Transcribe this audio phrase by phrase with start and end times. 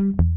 [0.00, 0.29] thank you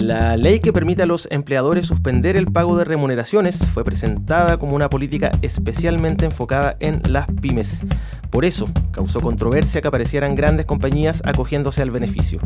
[0.00, 4.74] La ley que permite a los empleadores suspender el pago de remuneraciones fue presentada como
[4.74, 7.84] una política especialmente enfocada en las pymes.
[8.30, 12.40] Por eso, causó controversia que aparecieran grandes compañías acogiéndose al beneficio.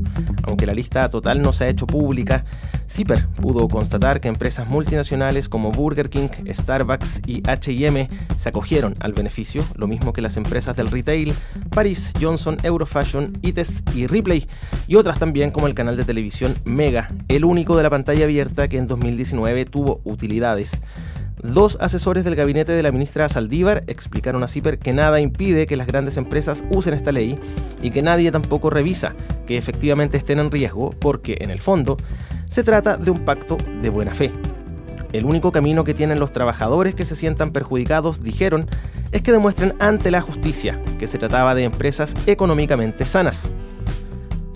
[0.45, 2.45] Aunque la lista total no se ha hecho pública,
[2.88, 8.09] CIPER pudo constatar que empresas multinacionales como Burger King, Starbucks y HM
[8.39, 11.34] se acogieron al beneficio, lo mismo que las empresas del retail,
[11.71, 14.48] Paris, Johnson, Eurofashion, ITES y Ripley,
[14.89, 18.69] y otras también como el canal de televisión Mega, el único de la pantalla abierta
[18.69, 20.80] que en 2019 tuvo utilidades.
[21.43, 25.77] Dos asesores del gabinete de la ministra Saldívar explicaron a CIPER que nada impide que
[25.77, 27.39] las grandes empresas usen esta ley
[27.83, 29.15] y que nadie tampoco revisa
[29.47, 31.98] que efectivamente estén en riesgo porque, en el fondo,
[32.47, 34.33] se trata de un pacto de buena fe.
[35.12, 38.67] El único camino que tienen los trabajadores que se sientan perjudicados, dijeron,
[39.12, 43.48] es que demuestren ante la justicia que se trataba de empresas económicamente sanas.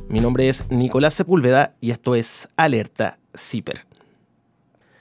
[0.08, 3.84] Mi nombre es Nicolás Sepúlveda y esto es Alerta CIPER.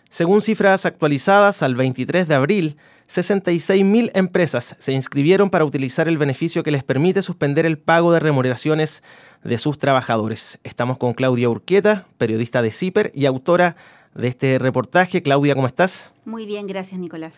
[0.10, 6.62] Según cifras actualizadas al 23 de abril, 66.000 empresas se inscribieron para utilizar el beneficio
[6.62, 9.02] que les permite suspender el pago de remuneraciones
[9.46, 10.60] de sus trabajadores.
[10.66, 13.78] Estamos con Claudia Urquieta, periodista de CIPER y autora
[14.14, 15.24] de este reportaje.
[15.24, 16.12] Claudia, ¿cómo estás?
[16.26, 17.34] Muy bien, gracias Nicolás.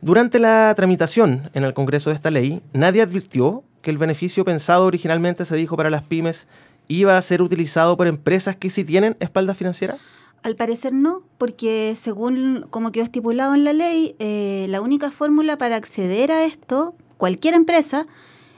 [0.00, 4.86] Durante la tramitación en el Congreso de esta ley, nadie advirtió que el beneficio pensado
[4.86, 6.46] originalmente se dijo para las pymes
[6.88, 9.98] iba a ser utilizado por empresas que sí tienen espalda financiera.
[10.42, 15.58] Al parecer no, porque según como quedó estipulado en la ley, eh, la única fórmula
[15.58, 18.06] para acceder a esto, cualquier empresa,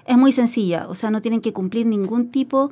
[0.06, 0.86] es muy sencilla.
[0.89, 2.70] O sea, no tienen que cumplir ningún tipo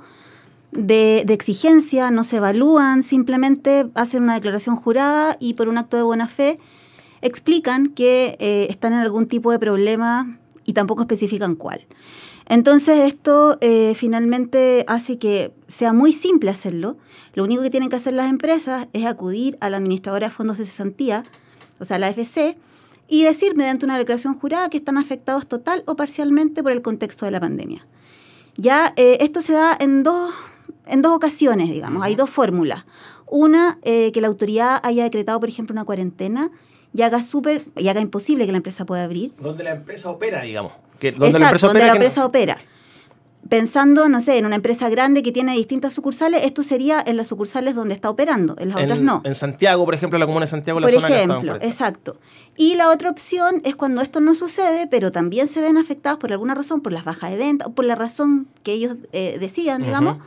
[0.72, 6.02] de, exigencia, no se evalúan, simplemente hacen una declaración jurada y por un acto de
[6.02, 6.58] buena fe
[7.22, 11.86] explican que eh, están en algún tipo de problema y tampoco especifican cuál.
[12.48, 16.96] Entonces esto eh, finalmente hace que sea muy simple hacerlo.
[17.34, 20.56] Lo único que tienen que hacer las empresas es acudir a la administradora de fondos
[20.56, 21.24] de cesantía,
[21.78, 22.56] o sea, la AFC,
[23.06, 27.26] y decir mediante una declaración jurada que están afectados total o parcialmente por el contexto
[27.26, 27.86] de la pandemia.
[28.56, 30.32] Ya eh, esto se da en dos,
[30.86, 32.86] en dos ocasiones, digamos, hay dos fórmulas.
[33.26, 36.50] Una, eh, que la autoridad haya decretado, por ejemplo, una cuarentena
[36.94, 39.34] y haga, super, y haga imposible que la empresa pueda abrir.
[39.38, 41.80] Donde la empresa opera, digamos donde la empresa opera.
[41.80, 42.58] Donde la empresa opera.
[43.48, 47.28] Pensando, no sé, en una empresa grande que tiene distintas sucursales, esto sería en las
[47.28, 49.22] sucursales donde está operando, en las otras no.
[49.24, 52.18] En Santiago, por ejemplo, la comuna de Santiago, la por ejemplo, exacto.
[52.56, 56.32] Y la otra opción es cuando esto no sucede, pero también se ven afectados por
[56.32, 59.82] alguna razón, por las bajas de venta, o por la razón que ellos eh, decían,
[59.82, 60.18] digamos,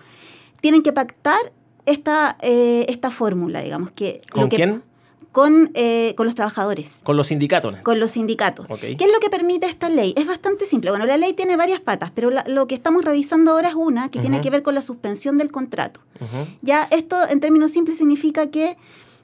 [0.62, 1.52] tienen que pactar
[1.86, 3.92] esta, eh, esta fórmula, digamos.
[3.92, 4.84] que ¿Con quién?
[5.31, 7.00] Con, eh, con los trabajadores.
[7.03, 7.80] Con los sindicatos.
[7.81, 8.68] Con los sindicatos.
[8.80, 10.14] ¿Qué es lo que permite esta ley?
[10.18, 10.92] Es bastante simple.
[10.92, 14.20] Bueno, la ley tiene varias patas, pero lo que estamos revisando ahora es una que
[14.20, 16.02] tiene que ver con la suspensión del contrato.
[16.62, 18.78] Ya esto en términos simples significa que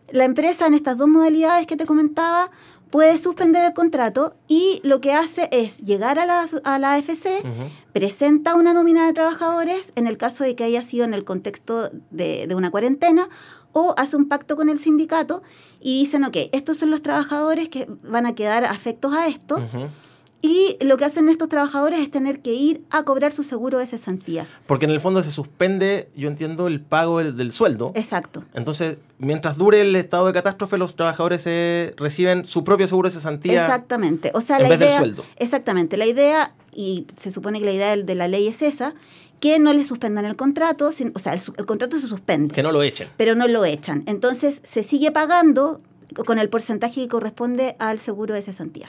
[0.10, 2.50] la empresa en estas dos modalidades que te comentaba
[2.90, 7.44] puede suspender el contrato y lo que hace es llegar a la, a la AFC,
[7.92, 11.90] presenta una nómina de trabajadores, en el caso de que haya sido en el contexto
[12.12, 13.28] de, de, una cuarentena,
[13.78, 15.44] o hace un pacto con el sindicato
[15.80, 19.62] y dicen, ok, estos son los trabajadores que van a quedar afectos a esto.
[20.42, 23.88] Y lo que hacen estos trabajadores es tener que ir a cobrar su seguro de
[23.88, 24.48] cesantía.
[24.66, 27.92] Porque en el fondo se suspende, yo entiendo, el pago del, sueldo.
[27.96, 28.44] Exacto.
[28.54, 33.16] Entonces, mientras dure el estado de catástrofe, los trabajadores eh, reciben su propio seguro de
[33.16, 33.66] cesantía.
[33.66, 34.32] Exactamente.
[34.34, 35.26] O sea, en vez del sueldo.
[35.38, 35.98] Exactamente.
[35.98, 38.94] La idea, y se supone que la idea de la ley es esa,
[39.40, 42.54] que no le suspendan el contrato, o sea, el, contrato se suspende.
[42.54, 43.10] Que no lo echen.
[43.18, 44.04] Pero no lo echan.
[44.08, 45.82] Entonces, se sigue pagando
[46.26, 48.88] con el porcentaje que corresponde al seguro de cesantía.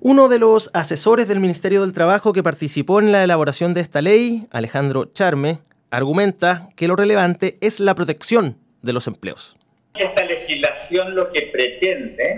[0.00, 4.02] Uno de los asesores del Ministerio del Trabajo que participó en la elaboración de esta
[4.02, 5.60] ley, Alejandro Charme,
[5.90, 9.56] argumenta que lo relevante es la protección de los empleos.
[9.94, 12.36] Esta legislación lo que pretende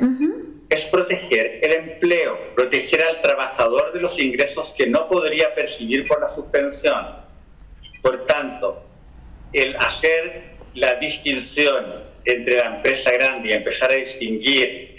[0.68, 6.20] es proteger el empleo, proteger al trabajador de los ingresos que no podría percibir por
[6.20, 7.16] la suspensión.
[8.02, 8.84] Por tanto,
[9.52, 10.42] el hacer
[10.74, 14.94] la distinción entre la empresa grande y empezar a distinguir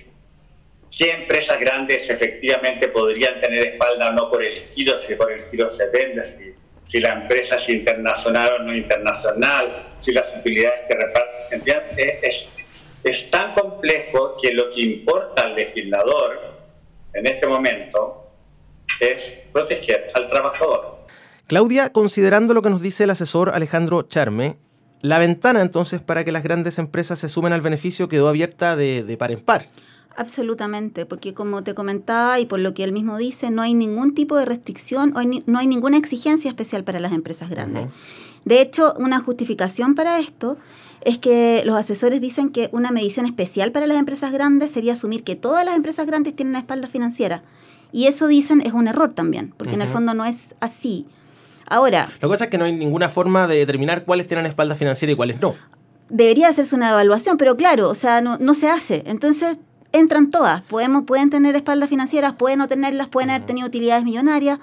[0.97, 5.69] qué empresas grandes efectivamente podrían tener espalda no por el giro, si por el giro
[5.69, 6.53] se vende, si,
[6.85, 11.63] si la empresa es internacional o no internacional, si las utilidades que reparten,
[12.23, 12.47] es,
[13.03, 16.59] es tan complejo que lo que importa al legislador
[17.13, 18.31] en este momento
[18.99, 20.99] es proteger al trabajador.
[21.47, 24.57] Claudia, considerando lo que nos dice el asesor Alejandro Charme,
[25.01, 29.03] la ventana entonces para que las grandes empresas se sumen al beneficio quedó abierta de,
[29.03, 29.65] de par en par.
[30.19, 34.13] Absolutamente, porque como te comentaba y por lo que él mismo dice, no hay ningún
[34.13, 35.13] tipo de restricción,
[35.45, 37.85] no hay ninguna exigencia especial para las empresas grandes.
[38.43, 40.57] De hecho, una justificación para esto
[41.05, 45.23] es que los asesores dicen que una medición especial para las empresas grandes sería asumir
[45.23, 47.41] que todas las empresas grandes tienen una espalda financiera.
[47.93, 51.05] Y eso dicen es un error también, porque en el fondo no es así.
[51.65, 52.09] Ahora...
[52.19, 55.13] Lo que pasa es que no hay ninguna forma de determinar cuáles tienen espalda financiera
[55.13, 55.55] y cuáles no.
[56.09, 59.03] Debería hacerse una evaluación, pero claro, o sea, no, no se hace.
[59.05, 59.59] Entonces
[59.91, 60.61] entran todas.
[60.61, 64.59] Podemos, pueden tener espaldas financieras, pueden no tenerlas, pueden haber tenido utilidades millonarias.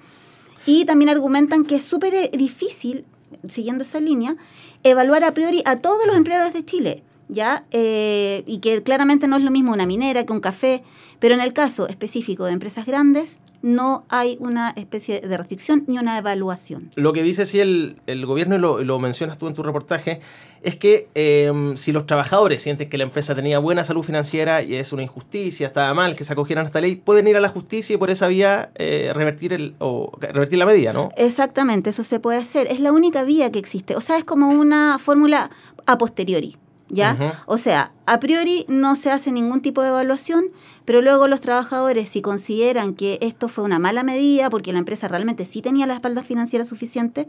[0.64, 3.05] Y también argumentan que es súper difícil
[3.49, 4.37] siguiendo esa línea,
[4.82, 7.64] evaluar a priori a todos los empleadores de Chile, ¿ya?
[7.70, 10.82] Eh, y que claramente no es lo mismo una minera que un café,
[11.19, 15.98] pero en el caso específico de empresas grandes, no hay una especie de restricción ni
[15.98, 16.90] una evaluación.
[16.94, 20.20] Lo que dice si el, el gobierno, y lo, lo, mencionas tú en tu reportaje,
[20.62, 24.76] es que em, si los trabajadores sienten que la empresa tenía buena salud financiera y
[24.76, 27.48] es una injusticia, estaba mal que se acogieran a esta ley, pueden ir a la
[27.48, 31.10] justicia y por esa vía eh, revertir, el, o, revertir la medida, ¿no?
[31.16, 32.66] Exactamente, eso se puede hacer.
[32.68, 33.96] Es la única vía que existe.
[33.96, 35.50] O sea, es como una fórmula
[35.86, 36.56] a posteriori.
[36.88, 37.42] ¿Ya?
[37.46, 40.46] O sea, a priori no se hace ningún tipo de evaluación,
[40.84, 45.08] pero luego los trabajadores, si consideran que esto fue una mala medida, porque la empresa
[45.08, 47.26] realmente sí tenía la espalda financiera suficiente,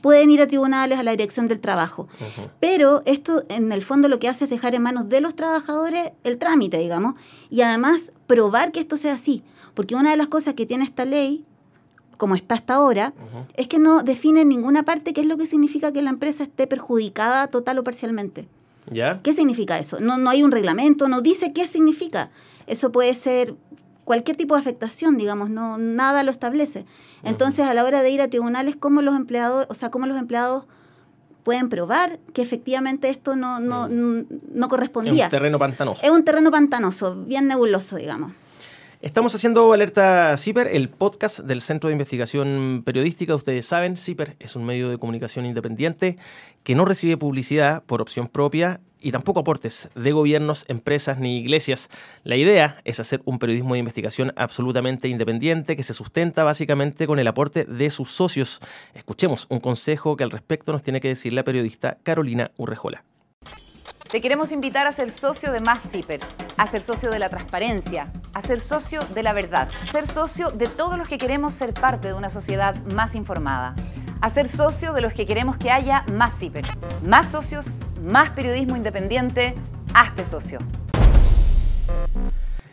[0.00, 2.08] pueden ir a tribunales, a la dirección del trabajo.
[2.60, 6.12] Pero esto, en el fondo, lo que hace es dejar en manos de los trabajadores
[6.24, 7.14] el trámite, digamos,
[7.50, 9.42] y además probar que esto sea así.
[9.74, 11.44] Porque una de las cosas que tiene esta ley
[12.16, 13.14] como está hasta ahora,
[13.54, 16.42] es que no define en ninguna parte qué es lo que significa que la empresa
[16.42, 18.46] esté perjudicada total o parcialmente.
[19.22, 20.00] ¿Qué significa eso?
[20.00, 22.30] No, no hay un reglamento, no dice qué significa.
[22.66, 23.54] Eso puede ser
[24.04, 26.84] cualquier tipo de afectación, digamos, no nada lo establece.
[27.22, 30.18] Entonces, a la hora de ir a tribunales, ¿cómo los empleados, o sea, cómo los
[30.18, 30.66] empleados
[31.44, 35.26] pueden probar que efectivamente esto no, no, no correspondía?
[35.26, 36.04] Es un terreno pantanoso.
[36.04, 38.32] Es un terreno pantanoso, bien nebuloso, digamos.
[39.02, 43.34] Estamos haciendo Alerta CIPER, el podcast del Centro de Investigación Periodística.
[43.34, 46.18] Ustedes saben, CIPER es un medio de comunicación independiente
[46.64, 51.88] que no recibe publicidad por opción propia y tampoco aportes de gobiernos, empresas ni iglesias.
[52.24, 57.18] La idea es hacer un periodismo de investigación absolutamente independiente que se sustenta básicamente con
[57.18, 58.60] el aporte de sus socios.
[58.92, 63.02] Escuchemos un consejo que al respecto nos tiene que decir la periodista Carolina Urrejola.
[64.10, 66.18] Te queremos invitar a ser socio de Más Zipper,
[66.56, 70.66] a ser socio de la transparencia, a ser socio de la verdad, ser socio de
[70.66, 73.76] todos los que queremos ser parte de una sociedad más informada,
[74.20, 76.64] a ser socio de los que queremos que haya más Zipper,
[77.04, 77.68] más socios,
[78.02, 79.54] más periodismo independiente.
[79.94, 80.58] Hazte socio.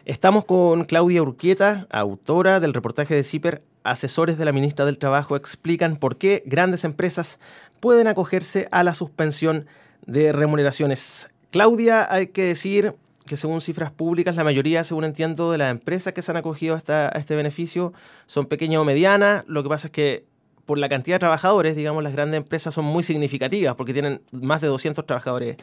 [0.06, 3.62] Estamos con Claudia Urquieta, autora del reportaje de CIPER.
[3.83, 7.38] Asesores de la ministra del Trabajo explican por qué grandes empresas
[7.80, 9.68] pueden acogerse a la suspensión
[10.07, 11.30] de remuneraciones.
[11.51, 12.95] Claudia, hay que decir
[13.27, 16.81] que según cifras públicas, la mayoría, según entiendo, de las empresas que se han acogido
[16.88, 17.94] a, este beneficio
[18.25, 19.44] son pequeñas o medianas.
[19.48, 20.25] Lo que pasa es que
[20.65, 24.62] por la cantidad de trabajadores, digamos, las grandes empresas son muy significativas porque tienen más
[24.62, 25.57] de 200 trabajadores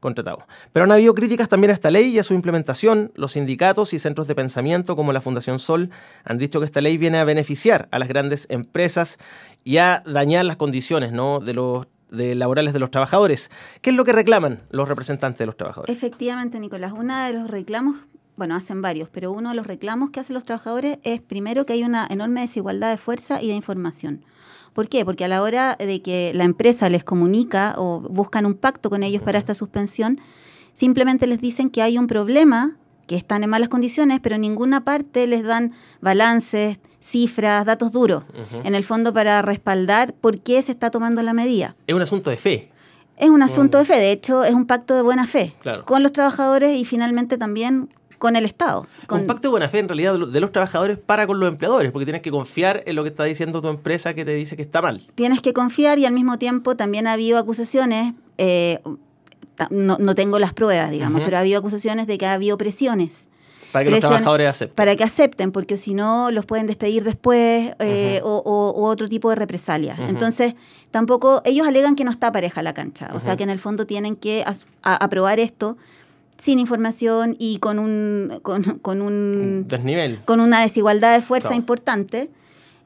[0.00, 0.44] contratados.
[0.72, 3.12] Pero han habido críticas también a esta ley y a su implementación.
[3.14, 5.90] Los sindicatos y centros de pensamiento como la Fundación Sol
[6.24, 9.18] han dicho que esta ley viene a beneficiar a las grandes empresas
[9.62, 11.40] y a dañar las condiciones ¿no?
[11.40, 13.50] de los de laborales de los trabajadores.
[13.82, 15.94] ¿Qué es lo que reclaman los representantes de los trabajadores?
[15.94, 17.96] Efectivamente, Nicolás, uno de los reclamos,
[18.36, 21.74] bueno, hacen varios, pero uno de los reclamos que hacen los trabajadores es primero que
[21.74, 24.24] hay una enorme desigualdad de fuerza y de información.
[24.72, 25.04] ¿Por qué?
[25.04, 29.02] Porque a la hora de que la empresa les comunica o buscan un pacto con
[29.02, 30.20] ellos para esta suspensión,
[30.74, 32.76] simplemente les dicen que hay un problema
[33.06, 38.24] que están en malas condiciones, pero en ninguna parte les dan balances, cifras, datos duros,
[38.64, 41.74] en el fondo para respaldar por qué se está tomando la medida.
[41.86, 42.70] Es un asunto de fe.
[43.16, 45.54] Es un asunto de fe, de hecho es un pacto de buena fe
[45.84, 47.90] con los trabajadores y finalmente también
[48.20, 48.86] con el Estado.
[49.10, 52.04] Un pacto de buena fe en realidad de los trabajadores para con los empleadores, porque
[52.04, 54.82] tienes que confiar en lo que está diciendo tu empresa que te dice que está
[54.82, 55.06] mal.
[55.14, 58.12] Tienes que confiar y al mismo tiempo también ha habido acusaciones.
[58.36, 58.80] Eh,
[59.70, 63.30] no, tengo las pruebas, digamos, pero ha habido acusaciones de que ha habido presiones.
[63.72, 64.74] Para que los trabajadores acepten.
[64.74, 69.36] Para que acepten, porque si no los pueden despedir después eh, o, otro tipo de
[69.36, 69.98] represalias.
[69.98, 70.54] Entonces,
[70.90, 73.86] tampoco, ellos alegan que no está pareja la cancha, o sea que en el fondo
[73.86, 74.44] tienen que
[74.82, 75.76] aprobar esto
[76.40, 80.18] sin información y con un, con, un desnivel.
[80.24, 82.30] Con una desigualdad de fuerza importante.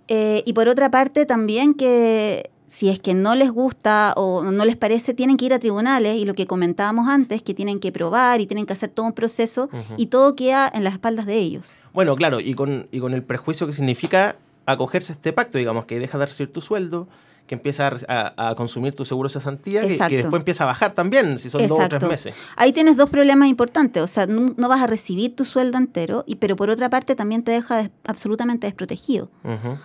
[0.09, 4.65] Eh, y por otra parte, también que si es que no les gusta o no
[4.65, 7.93] les parece, tienen que ir a tribunales y lo que comentábamos antes, que tienen que
[7.93, 11.37] probar y tienen que hacer todo un proceso y todo queda en las espaldas de
[11.37, 11.71] ellos.
[11.93, 14.35] Bueno, claro, y con, y con el prejuicio que significa
[14.67, 17.07] acogerse a este pacto, digamos, que deja de recibir tu sueldo,
[17.47, 21.39] que empieza a, consumir tu seguro de cesantía, que, que, después empieza a bajar también,
[21.39, 22.35] si son dos o tres meses.
[22.57, 26.37] Ahí tienes dos problemas importantes, o sea, no, vas a recibir tu sueldo entero, y,
[26.37, 29.31] pero por otra parte también te deja absolutamente desprotegido.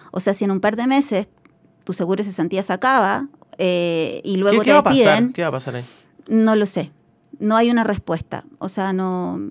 [0.10, 1.30] O sea, si en un par de meses
[1.90, 5.34] tu seguro de cesantía se acaba eh, y luego te despiden...
[5.34, 5.84] ¿Qué va a pasar ahí?
[6.28, 6.92] No lo sé,
[7.40, 9.42] no hay una respuesta, o sea, no,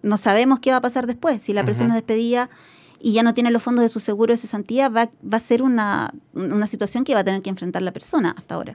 [0.00, 2.48] no sabemos qué va a pasar después, si la persona es despedida
[2.98, 5.62] y ya no tiene los fondos de su seguro de cesantía, va, va a ser
[5.62, 8.74] una, una situación que va a tener que enfrentar la persona hasta ahora.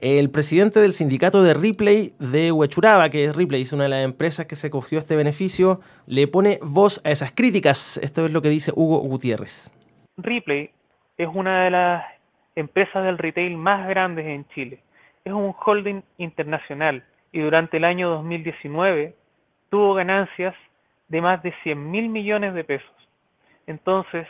[0.00, 4.04] El presidente del sindicato de Ripley de Huechuraba, que es Ripley, es una de las
[4.04, 7.98] empresas que se cogió este beneficio, le pone voz a esas críticas.
[7.98, 9.70] Esto es lo que dice Hugo Gutiérrez.
[10.16, 10.70] Ripley
[11.16, 12.04] es una de las
[12.56, 14.80] empresas del retail más grandes en Chile.
[15.24, 19.14] Es un holding internacional y durante el año 2019
[19.70, 20.54] tuvo ganancias
[21.08, 22.94] de más de 100 mil millones de pesos.
[23.66, 24.26] Entonces,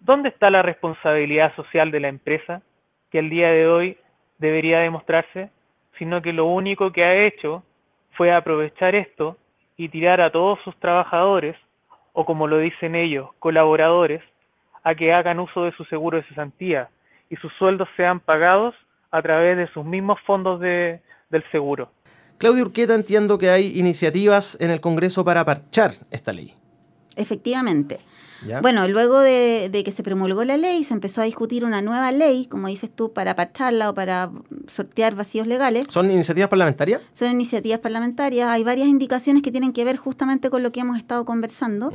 [0.00, 2.62] ¿dónde está la responsabilidad social de la empresa
[3.10, 3.98] que al día de hoy
[4.38, 5.50] debería demostrarse?
[5.98, 7.64] Sino que lo único que ha hecho
[8.12, 9.36] fue aprovechar esto
[9.76, 11.56] y tirar a todos sus trabajadores,
[12.12, 14.22] o como lo dicen ellos, colaboradores,
[14.86, 16.88] a que hagan uso de su seguro de cesantía
[17.28, 18.72] y sus sueldos sean pagados
[19.10, 21.90] a través de sus mismos fondos de, del seguro.
[22.38, 26.54] Claudio Urqueta, entiendo que hay iniciativas en el Congreso para parchar esta ley.
[27.16, 27.98] Efectivamente.
[28.62, 32.46] Bueno, luego de, que se promulgó la ley, se empezó a discutir una nueva ley,
[32.46, 34.30] como dices tú, para parcharla o para
[34.68, 35.86] sortear vacíos legales.
[35.88, 37.00] ¿Son iniciativas parlamentarias?
[37.12, 38.48] Son iniciativas parlamentarias.
[38.50, 41.90] Hay varias indicaciones que tienen que ver justamente con lo que hemos estado conversando.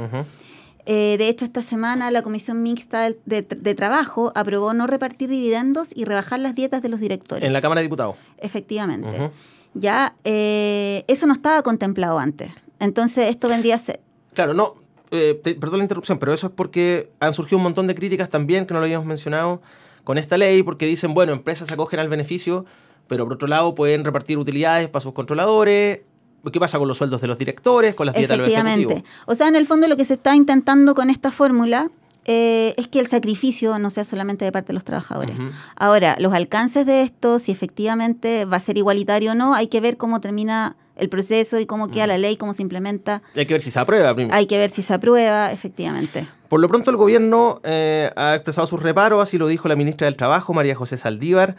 [0.85, 6.05] Eh, de hecho, esta semana la Comisión Mixta de, Trabajo aprobó no repartir dividendos y
[6.05, 7.43] rebajar las dietas de los directores.
[7.43, 8.15] En la Cámara de Diputados.
[8.37, 9.31] Efectivamente.
[9.73, 12.51] Ya, eh, eso no estaba contemplado antes.
[12.79, 14.01] Entonces, esto vendría a ser...
[14.33, 14.75] Claro, no,
[15.11, 18.65] eh, perdón la interrupción, pero eso es porque han surgido un montón de críticas también,
[18.65, 19.61] que no lo habíamos mencionado,
[20.03, 22.65] con esta ley, porque dicen, bueno, empresas acogen al beneficio,
[23.07, 26.01] pero por otro lado pueden repartir utilidades para sus controladores.
[26.51, 29.03] ¿Qué pasa con los sueldos de los directores, con las dietas de los ejecutivos?
[29.25, 31.91] O sea, en el fondo lo que se está intentando con esta fórmula
[32.25, 35.35] eh, es que el sacrificio no sea solamente de parte de los trabajadores.
[35.75, 39.81] Ahora, los alcances de esto, si efectivamente va a ser igualitario o no, hay que
[39.81, 43.23] ver cómo termina el proceso y cómo queda la ley, cómo se implementa.
[43.35, 44.35] Hay que ver si se aprueba primero.
[44.35, 46.27] Hay que ver si se aprueba, efectivamente.
[46.47, 50.05] Por lo pronto el gobierno eh, ha expresado sus reparos, así lo dijo la ministra
[50.05, 51.55] del Trabajo, María José Saldívar,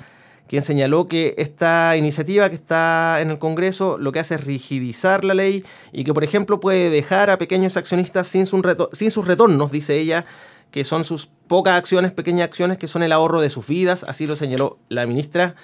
[0.49, 5.25] quien señaló que esta iniciativa que está en el Congreso lo que hace es rigidizar
[5.25, 9.71] la ley y que, por ejemplo, puede dejar a pequeños accionistas sin, sin sus retornos,
[9.71, 10.27] dice ella,
[10.71, 14.27] que son sus pocas acciones, pequeñas acciones, que son el ahorro de sus vidas, así
[14.27, 15.55] lo señaló la ministra.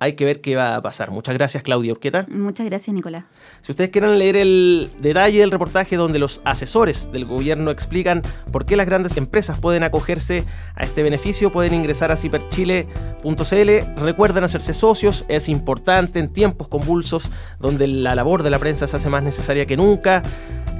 [0.00, 1.10] Hay que ver qué va a pasar.
[1.10, 2.26] Muchas gracias, Claudia Urqueta.
[2.28, 3.24] Muchas gracias, Nicolás.
[3.60, 8.64] Si ustedes quieren leer el detalle del reportaje donde los asesores del gobierno explican por
[8.64, 10.44] qué las grandes empresas pueden acogerse
[10.76, 14.00] a este beneficio, pueden ingresar a ciperchile.cl.
[14.00, 18.96] Recuerden hacerse socios, es importante en tiempos convulsos donde la labor de la prensa se
[18.96, 20.22] hace más necesaria que nunca.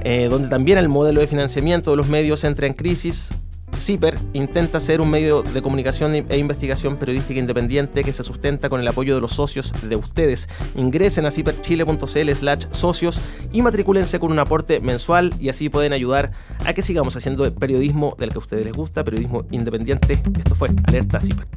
[0.05, 3.33] Eh, donde también el modelo de financiamiento de los medios entra en crisis.
[3.79, 8.81] CIPER intenta ser un medio de comunicación e investigación periodística independiente que se sustenta con
[8.81, 10.49] el apoyo de los socios de ustedes.
[10.75, 13.21] Ingresen a ciperchile.cl slash socios
[13.51, 16.31] y matricúlense con un aporte mensual y así pueden ayudar
[16.65, 20.21] a que sigamos haciendo periodismo del que a ustedes les gusta, periodismo independiente.
[20.37, 21.47] Esto fue Alerta CIPER.